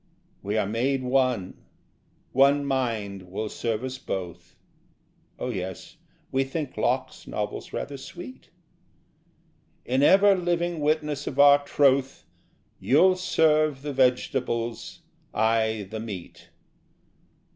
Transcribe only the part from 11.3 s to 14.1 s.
our troth You'll serve the